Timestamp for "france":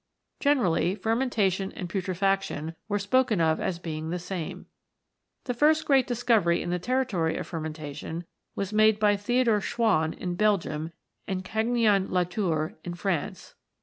12.95-13.53